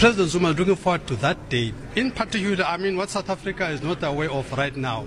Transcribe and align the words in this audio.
President 0.00 0.30
Zuma 0.30 0.52
looking 0.52 0.76
forward 0.76 1.06
to 1.08 1.16
that 1.16 1.50
day. 1.50 1.74
In 1.94 2.10
particular, 2.10 2.64
I 2.64 2.78
mean, 2.78 2.96
what 2.96 3.10
South 3.10 3.28
Africa 3.28 3.68
is 3.68 3.82
not 3.82 4.02
aware 4.02 4.30
of 4.30 4.50
right 4.56 4.74
now 4.74 5.06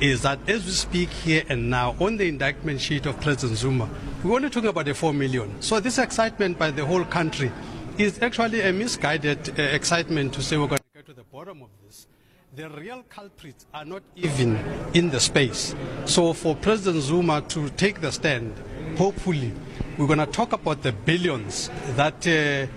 is 0.00 0.22
that 0.22 0.38
as 0.48 0.64
we 0.64 0.70
speak 0.70 1.08
here 1.08 1.42
and 1.48 1.68
now, 1.68 1.96
on 1.98 2.18
the 2.18 2.28
indictment 2.28 2.80
sheet 2.80 3.06
of 3.06 3.20
President 3.20 3.58
Zuma, 3.58 3.90
we're 4.22 4.36
only 4.36 4.48
talking 4.48 4.68
about 4.68 4.84
the 4.84 4.94
4 4.94 5.12
million. 5.12 5.60
So 5.60 5.80
this 5.80 5.98
excitement 5.98 6.56
by 6.56 6.70
the 6.70 6.86
whole 6.86 7.04
country 7.04 7.50
is 7.98 8.22
actually 8.22 8.60
a 8.60 8.72
misguided 8.72 9.58
uh, 9.58 9.62
excitement 9.62 10.34
to 10.34 10.40
say 10.40 10.56
we're 10.56 10.68
going 10.68 10.78
to 10.78 10.84
get 10.94 11.06
to 11.06 11.14
the 11.14 11.24
bottom 11.24 11.60
of 11.60 11.70
this. 11.84 12.06
The 12.54 12.70
real 12.70 13.02
culprits 13.08 13.66
are 13.74 13.84
not 13.84 14.04
even 14.14 14.56
in 14.94 15.10
the 15.10 15.18
space. 15.18 15.74
So 16.04 16.32
for 16.32 16.54
President 16.54 17.02
Zuma 17.02 17.40
to 17.48 17.70
take 17.70 18.00
the 18.00 18.12
stand, 18.12 18.54
hopefully, 18.96 19.52
we're 19.96 20.06
going 20.06 20.20
to 20.20 20.26
talk 20.26 20.52
about 20.52 20.84
the 20.84 20.92
billions 20.92 21.70
that 21.96 22.24
uh, 22.24 22.70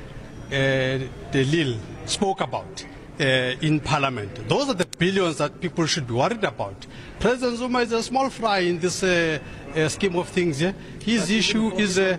uh, 0.51 1.31
Delil 1.31 1.77
spoke 2.05 2.41
about. 2.41 2.85
Uh, 3.19 3.55
in 3.61 3.79
parliament. 3.79 4.47
Those 4.49 4.69
are 4.69 4.73
the 4.73 4.87
billions 4.97 5.37
that 5.37 5.61
people 5.61 5.85
should 5.85 6.07
be 6.07 6.13
worried 6.13 6.43
about. 6.43 6.87
President 7.19 7.57
Zuma 7.59 7.81
is 7.81 7.91
a 7.91 8.01
small 8.01 8.31
fry 8.31 8.59
in 8.59 8.79
this 8.79 9.03
uh, 9.03 9.37
uh, 9.75 9.87
scheme 9.89 10.15
of 10.15 10.27
things. 10.29 10.59
Yeah? 10.59 10.71
His 11.03 11.29
issue 11.29 11.71
is. 11.75 11.99
Uh, 11.99 12.17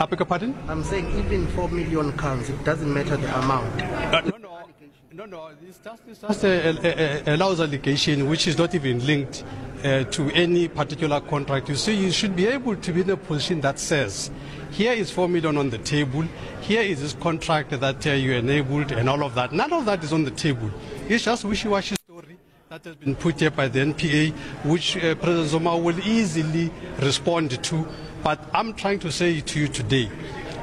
I 0.00 0.06
beg 0.06 0.20
your 0.20 0.26
pardon? 0.26 0.54
I'm 0.68 0.82
saying 0.84 1.06
even 1.18 1.46
4 1.48 1.68
million 1.68 2.16
counts, 2.16 2.48
it 2.48 2.64
doesn't 2.64 2.90
matter 2.94 3.18
the 3.18 3.38
amount. 3.38 3.82
Uh, 3.82 4.20
no, 4.22 4.36
no, 4.38 4.64
no, 5.12 5.24
no. 5.26 5.50
It's 5.68 5.78
just, 5.78 6.02
it's 6.08 6.20
just 6.20 6.44
a, 6.44 7.28
a, 7.28 7.32
a, 7.32 7.36
a 7.36 7.62
allegation 7.62 8.26
which 8.30 8.46
is 8.46 8.56
not 8.56 8.74
even 8.74 9.04
linked 9.04 9.44
uh, 9.84 10.04
to 10.04 10.30
any 10.32 10.66
particular 10.66 11.20
contract. 11.20 11.68
You 11.68 11.74
see, 11.74 11.94
you 11.94 12.10
should 12.10 12.34
be 12.34 12.46
able 12.46 12.76
to 12.76 12.92
be 12.92 13.02
in 13.02 13.10
a 13.10 13.16
position 13.16 13.60
that 13.60 13.78
says, 13.78 14.30
here 14.70 14.92
is 14.92 15.10
4 15.10 15.28
million 15.28 15.56
on 15.58 15.70
the 15.70 15.78
table, 15.78 16.24
here 16.62 16.82
is 16.82 17.00
this 17.00 17.12
contract 17.14 17.70
that 17.78 18.06
uh, 18.06 18.10
you 18.10 18.32
enabled, 18.32 18.92
and 18.92 19.08
all 19.08 19.22
of 19.22 19.34
that. 19.34 19.52
None 19.52 19.72
of 19.72 19.84
that 19.84 20.02
is 20.02 20.12
on 20.12 20.24
the 20.24 20.30
table. 20.30 20.70
It's 21.08 21.24
just 21.24 21.44
wishy-washy 21.44 21.96
story 22.06 22.38
that 22.70 22.84
has 22.84 22.96
been 22.96 23.14
put 23.14 23.40
here 23.40 23.50
by 23.50 23.68
the 23.68 23.80
NPA, 23.80 24.32
which 24.64 24.96
uh, 24.96 25.14
President 25.16 25.48
Zuma 25.48 25.76
will 25.76 26.00
easily 26.00 26.72
respond 27.00 27.62
to. 27.62 27.86
But 28.22 28.40
I'm 28.54 28.72
trying 28.72 29.00
to 29.00 29.12
say 29.12 29.40
to 29.40 29.60
you 29.60 29.68
today, 29.68 30.10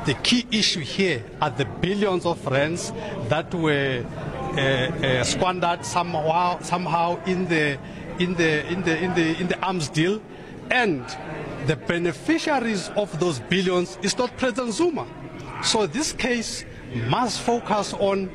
the 0.05 0.15
key 0.15 0.47
issue 0.51 0.79
here 0.79 1.23
are 1.39 1.51
the 1.51 1.65
billions 1.65 2.25
of 2.25 2.43
rands 2.47 2.91
that 3.29 3.53
were 3.53 4.03
uh, 4.03 4.59
uh, 4.59 5.23
squandered 5.23 5.85
somehow, 5.85 6.59
somehow 6.61 7.23
in 7.25 7.47
the 7.47 7.77
in 8.21 8.35
the 8.35 8.65
in 8.71 8.81
the 8.83 8.97
in 9.03 9.13
the 9.15 9.39
in 9.41 9.47
the 9.47 9.59
arms 9.59 9.89
deal, 9.89 10.21
and 10.69 11.03
the 11.67 11.75
beneficiaries 11.75 12.89
of 12.95 13.19
those 13.19 13.39
billions 13.39 13.97
is 14.01 14.17
not 14.17 14.35
President 14.37 14.73
Zuma. 14.73 15.07
So 15.63 15.87
this 15.87 16.13
case 16.13 16.65
must 17.07 17.41
focus 17.41 17.93
on 17.93 18.29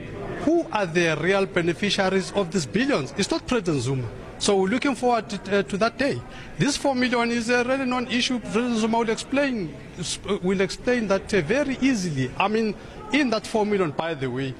who 0.44 0.66
are 0.72 0.86
the 0.86 1.16
real 1.20 1.46
beneficiaries 1.46 2.32
of 2.32 2.50
these 2.52 2.66
billions. 2.66 3.14
It's 3.16 3.30
not 3.30 3.46
President 3.46 3.82
Zuma. 3.82 4.08
So 4.38 4.60
we're 4.60 4.68
looking 4.68 4.94
forward 4.94 5.30
to, 5.30 5.58
uh, 5.58 5.62
to 5.62 5.76
that 5.78 5.96
day. 5.96 6.20
This 6.58 6.76
four 6.76 6.94
million 6.94 7.30
is 7.30 7.48
a 7.48 7.64
really 7.64 7.86
non-issue. 7.86 8.38
President 8.40 8.76
Zuma 8.76 8.98
will 8.98 9.10
explain 9.10 9.74
will 10.42 10.60
explain 10.60 11.08
that 11.08 11.32
uh, 11.32 11.40
very 11.40 11.78
easily. 11.80 12.30
I 12.36 12.48
mean, 12.48 12.74
in 13.12 13.30
that 13.30 13.46
four 13.46 13.64
million, 13.64 13.92
by 13.92 14.14
the 14.14 14.30
way, 14.30 14.54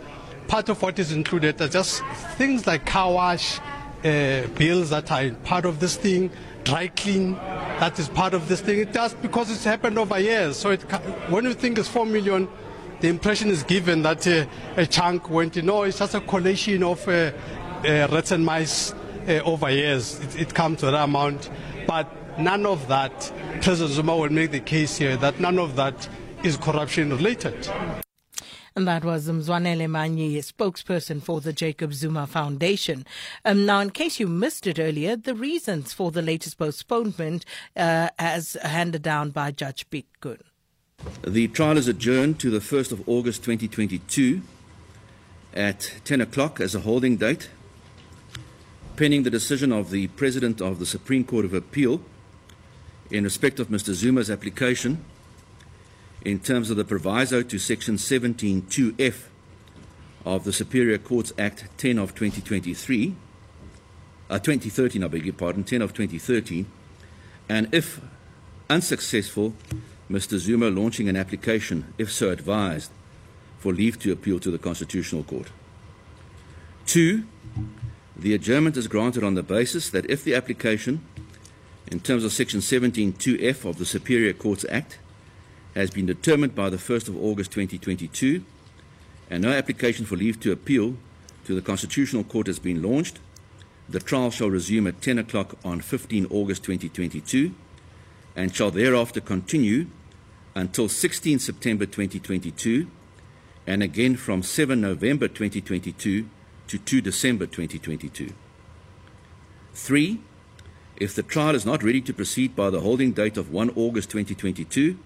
part 0.49 0.69
of 0.69 0.81
what 0.81 0.99
is 0.99 1.13
included 1.13 1.61
are 1.61 1.69
just 1.69 2.03
things 2.37 2.67
like 2.67 2.87
car 2.87 3.13
wash 3.13 3.61
bills 4.03 4.91
that 4.91 5.11
are 5.11 5.31
part 5.45 5.65
of 5.65 5.81
this 5.81 5.97
thing, 5.97 6.31
dry 6.65 6.89
clean 6.89 7.37
that 7.79 7.99
is 7.99 8.09
part 8.09 8.33
of 8.33 8.49
this 8.49 8.63
thing. 8.63 8.79
It 8.79 8.93
does 8.93 9.13
because 9.15 9.51
it's 9.51 9.65
happened 9.65 9.99
over 9.99 10.19
years. 10.19 10.57
So 10.57 10.71
it, 10.71 10.81
when 11.31 11.45
you 11.45 11.53
think 11.53 11.79
it's 11.79 11.89
four 11.89 12.07
million, 12.07 12.49
the 13.01 13.09
impression 13.09 13.51
is 13.51 13.63
given 13.63 14.01
that 14.03 14.27
uh, 14.27 14.47
a 14.77 14.87
chunk 14.87 15.29
went 15.29 15.59
in. 15.59 15.67
No, 15.67 15.83
it's 15.83 15.99
just 15.99 16.15
a 16.15 16.21
collation 16.21 16.83
of 16.83 17.07
uh, 17.07 17.33
uh, 17.85 18.09
rats 18.11 18.31
and 18.31 18.47
mice 18.47 18.95
uh, 19.29 19.43
over 19.45 19.71
years. 19.71 20.19
It, 20.21 20.41
it 20.41 20.55
comes 20.55 20.81
to 20.81 20.87
that 20.87 21.05
amount. 21.05 21.51
But 21.87 22.39
none 22.39 22.65
of 22.65 22.89
that, 22.89 23.31
President 23.61 23.91
Zuma 23.91 24.17
will 24.17 24.33
make 24.33 24.53
the 24.53 24.61
case 24.61 24.97
here 24.97 25.19
that 25.19 25.39
none 25.39 25.59
of 25.59 25.77
that 25.77 26.09
is 26.43 26.57
corruption 26.57 27.11
related. 27.11 27.69
And 28.77 28.87
that 28.87 29.07
was 29.07 29.27
Mzwanele 29.27 29.89
Manyi, 29.89 30.37
spokesperson 30.37 31.23
for 31.23 31.41
the 31.41 31.55
Jacob 31.55 31.95
Zuma 31.95 32.27
Foundation. 32.27 33.07
Um, 33.43 33.65
now, 33.65 33.81
in 33.81 33.89
case 33.89 34.21
you 34.21 34.27
missed 34.27 34.67
it 34.67 34.79
earlier, 34.79 35.17
the 35.17 35.35
reasons 35.35 35.95
for 35.95 36.11
the 36.11 36.21
latest 36.21 36.59
postponement 36.59 37.47
uh, 37.75 38.11
as 38.19 38.53
handed 38.61 39.01
down 39.01 39.31
by 39.31 39.51
Judge 39.51 39.87
Koen. 40.21 40.43
The 41.27 41.49
trial 41.49 41.79
is 41.79 41.89
adjourned 41.89 42.39
to 42.41 42.51
the 42.51 42.59
1st 42.59 42.93
of 42.93 43.09
August 43.09 43.43
2022 43.45 44.43
at 45.55 45.95
10 46.05 46.21
o'clock 46.21 46.61
as 46.61 46.75
a 46.75 46.81
holding 46.81 47.17
date, 47.17 47.49
pending 48.97 49.23
the 49.23 49.31
decision 49.31 49.73
of 49.73 49.91
the 49.91 50.09
President 50.09 50.61
of 50.61 50.81
the 50.81 50.87
Supreme 50.87 51.25
Court 51.25 51.47
of 51.47 51.55
Appeal 51.55 52.03
in 53.11 53.25
respect 53.25 53.59
of 53.59 53.69
Mr. 53.69 53.95
Zuma's 53.95 54.31
application 54.31 55.03
in 56.27 56.41
terms 56.41 56.71
of 56.71 56.77
the 56.77 56.85
proviso 56.85 57.41
to 57.41 57.57
Section 57.57 57.95
17.2f 57.95 59.29
of 60.25 60.43
the 60.43 60.53
Superior 60.53 60.99
Courts 60.99 61.33
Act 61.39 61.67
10 61.79 62.01
of 62.01 62.17
2023, 62.17 63.15
uh, 64.29 64.39
2013, 64.41 65.05
I 65.05 65.07
beg 65.07 65.25
your 65.25 65.35
pardon, 65.35 65.63
10 65.63 65.83
of 65.83 65.95
2013, 65.95 66.67
and 67.49 67.73
if 67.73 68.01
unsuccessful, 68.69 69.55
Mr. 70.11 70.37
Zuma 70.39 70.69
launching 70.69 71.09
an 71.09 71.15
application, 71.15 71.95
if 71.97 72.11
so 72.11 72.31
advised, 72.31 72.91
for 73.61 73.73
leave 73.73 73.97
to 74.01 74.11
appeal 74.11 74.41
to 74.41 74.51
the 74.51 74.59
Constitutional 74.59 75.23
Court. 75.23 75.53
Two, 76.87 77.25
the 78.17 78.35
adjournment 78.35 78.77
is 78.77 78.89
granted 78.89 79.23
on 79.23 79.35
the 79.35 79.45
basis 79.45 79.91
that 79.91 80.11
if 80.11 80.25
the 80.25 80.35
application, 80.35 81.07
in 81.87 82.01
terms 82.01 82.25
of 82.25 82.33
Section 82.33 82.59
17.2f 82.59 83.65
of 83.65 83.79
the 83.79 83.87
Superior 83.87 84.33
Courts 84.33 84.65
Act, 84.69 84.99
has 85.77 85.91
been 85.91 86.07
determined 86.07 86.55
by 86.55 86.71
the 86.71 86.79
1st 86.79 87.09
of 87.09 87.23
August 87.23 87.53
2022, 87.53 88.43
and 89.29 89.43
no 89.43 89.51
application 89.53 90.07
for 90.07 90.17
leave 90.17 90.41
to 90.41 90.51
appeal 90.51 90.97
to 91.45 91.55
the 91.55 91.61
Constitutional 91.61 92.25
Court 92.25 92.47
has 92.47 92.59
been 92.59 92.83
launched, 92.83 93.21
the 93.89 94.01
trial 94.01 94.31
shall 94.31 94.51
resume 94.51 94.87
at 94.87 95.03
10 95.03 95.19
o'clock 95.19 95.57
on 95.65 95.81
15 95.81 96.27
August 96.31 96.65
2022 96.65 97.55
and 98.35 98.55
shall 98.55 98.71
thereafter 98.71 99.21
continue 99.21 99.87
until 100.55 100.89
16 100.89 101.39
September 101.39 101.87
2022 101.87 102.89
and 103.67 103.83
again 103.83 104.17
from 104.17 104.43
7 104.43 104.81
November 104.81 105.29
2022 105.29 106.29
to 106.67 106.79
2 106.79 107.01
December 107.01 107.47
2022. 107.47 108.33
Three, 109.73 110.21
if 110.97 111.15
the 111.15 111.23
trial 111.23 111.55
is 111.55 111.67
not 111.67 111.83
ready 111.83 112.01
to 112.01 112.15
proceed 112.15 112.57
by 112.57 112.71
the 112.71 112.81
holding 112.81 113.13
date 113.13 113.37
of 113.37 113.53
1 113.53 113.71
August 113.77 114.11
2022, 114.11 114.99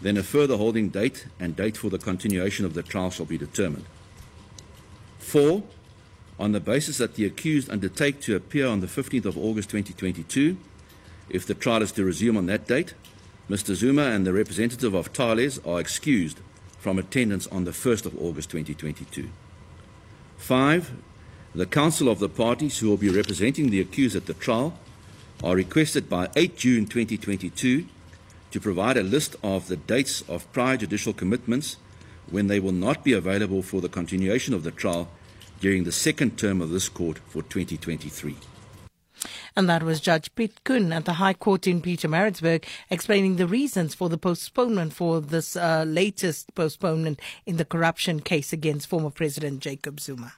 then 0.00 0.16
a 0.16 0.22
further 0.22 0.56
holding 0.56 0.88
date 0.88 1.26
and 1.38 1.56
date 1.56 1.76
for 1.76 1.90
the 1.90 1.98
continuation 1.98 2.64
of 2.64 2.74
the 2.74 2.82
trial 2.82 3.10
shall 3.10 3.26
be 3.26 3.38
determined. 3.38 3.84
Four, 5.18 5.62
on 6.38 6.52
the 6.52 6.60
basis 6.60 6.98
that 6.98 7.14
the 7.14 7.26
accused 7.26 7.70
undertake 7.70 8.20
to 8.22 8.34
appear 8.34 8.66
on 8.66 8.80
the 8.80 8.86
15th 8.86 9.26
of 9.26 9.36
August 9.36 9.68
2022, 9.70 10.56
if 11.28 11.46
the 11.46 11.54
trial 11.54 11.82
is 11.82 11.92
to 11.92 12.04
resume 12.04 12.36
on 12.36 12.46
that 12.46 12.66
date, 12.66 12.94
Mr. 13.48 13.74
Zuma 13.74 14.04
and 14.04 14.26
the 14.26 14.32
representative 14.32 14.94
of 14.94 15.08
Thales 15.08 15.58
are 15.66 15.80
excused 15.80 16.40
from 16.78 16.98
attendance 16.98 17.46
on 17.48 17.64
the 17.64 17.72
1st 17.72 18.06
of 18.06 18.18
August 18.18 18.50
2022. 18.50 19.28
Five, 20.38 20.92
the 21.54 21.66
counsel 21.66 22.08
of 22.08 22.20
the 22.20 22.28
parties 22.28 22.78
who 22.78 22.88
will 22.88 22.96
be 22.96 23.10
representing 23.10 23.68
the 23.68 23.80
accused 23.80 24.16
at 24.16 24.26
the 24.26 24.34
trial 24.34 24.78
are 25.44 25.56
requested 25.56 26.08
by 26.08 26.28
8 26.36 26.56
June 26.56 26.86
2022 26.86 27.86
to 28.50 28.60
provide 28.60 28.96
a 28.96 29.02
list 29.02 29.36
of 29.42 29.68
the 29.68 29.76
dates 29.76 30.22
of 30.28 30.50
prior 30.52 30.76
judicial 30.76 31.12
commitments 31.12 31.76
when 32.30 32.46
they 32.46 32.60
will 32.60 32.72
not 32.72 33.04
be 33.04 33.12
available 33.12 33.62
for 33.62 33.80
the 33.80 33.88
continuation 33.88 34.54
of 34.54 34.62
the 34.62 34.70
trial 34.70 35.08
during 35.60 35.84
the 35.84 35.92
second 35.92 36.38
term 36.38 36.60
of 36.60 36.70
this 36.70 36.88
court 36.88 37.18
for 37.28 37.42
2023. 37.42 38.36
And 39.56 39.68
that 39.68 39.82
was 39.82 40.00
Judge 40.00 40.34
Piet 40.34 40.64
Koen 40.64 40.92
at 40.92 41.04
the 41.04 41.14
High 41.14 41.34
Court 41.34 41.66
in 41.66 41.82
Pietermaritzburg 41.82 42.64
explaining 42.88 43.36
the 43.36 43.46
reasons 43.46 43.94
for 43.94 44.08
the 44.08 44.16
postponement 44.16 44.92
for 44.92 45.20
this 45.20 45.56
uh, 45.56 45.84
latest 45.86 46.54
postponement 46.54 47.20
in 47.44 47.56
the 47.56 47.64
corruption 47.64 48.20
case 48.20 48.52
against 48.52 48.88
former 48.88 49.10
President 49.10 49.60
Jacob 49.60 50.00
Zuma. 50.00 50.32